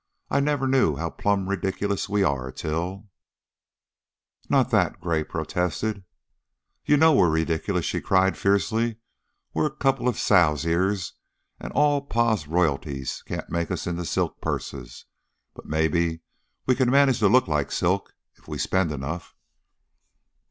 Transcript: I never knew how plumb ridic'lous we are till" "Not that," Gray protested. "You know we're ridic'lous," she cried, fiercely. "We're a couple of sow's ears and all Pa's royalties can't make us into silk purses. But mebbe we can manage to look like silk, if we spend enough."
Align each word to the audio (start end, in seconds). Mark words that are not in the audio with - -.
I 0.31 0.39
never 0.39 0.65
knew 0.67 0.95
how 0.95 1.11
plumb 1.11 1.47
ridic'lous 1.47 2.09
we 2.09 2.23
are 2.23 2.51
till" 2.51 3.07
"Not 4.49 4.71
that," 4.71 4.99
Gray 4.99 5.23
protested. 5.23 6.05
"You 6.83 6.97
know 6.97 7.13
we're 7.13 7.29
ridic'lous," 7.29 7.83
she 7.85 8.01
cried, 8.01 8.35
fiercely. 8.35 8.95
"We're 9.53 9.67
a 9.67 9.75
couple 9.75 10.07
of 10.07 10.17
sow's 10.17 10.65
ears 10.65 11.13
and 11.59 11.71
all 11.73 12.01
Pa's 12.01 12.47
royalties 12.47 13.21
can't 13.27 13.51
make 13.51 13.69
us 13.69 13.85
into 13.85 14.05
silk 14.05 14.41
purses. 14.41 15.05
But 15.53 15.67
mebbe 15.67 16.19
we 16.65 16.73
can 16.75 16.89
manage 16.89 17.19
to 17.19 17.27
look 17.29 17.47
like 17.47 17.71
silk, 17.71 18.15
if 18.35 18.47
we 18.47 18.57
spend 18.57 18.91
enough." 18.91 19.35